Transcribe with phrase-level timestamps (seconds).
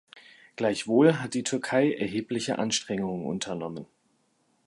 [0.55, 3.85] Gleichwohl hat die Türkei erhebliche Anstrengungen unternommen.